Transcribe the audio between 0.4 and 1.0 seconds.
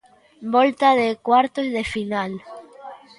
Volta